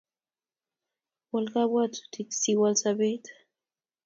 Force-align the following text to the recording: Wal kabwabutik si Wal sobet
Wal 1.31 1.45
kabwabutik 1.53 2.29
si 2.39 2.51
Wal 2.59 2.75
sobet 2.81 3.23